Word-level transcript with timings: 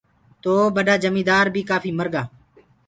تو 0.43 0.53
ٻڏآ 0.75 0.95
جميٚندآر 1.03 1.45
بي 1.53 1.61
ڪآڦي 1.69 1.91
مرگا۔ 1.99 2.23